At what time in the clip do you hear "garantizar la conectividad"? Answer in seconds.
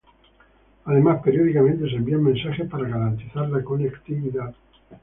2.89-4.51